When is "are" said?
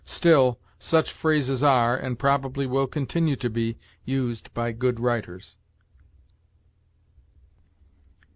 1.61-1.95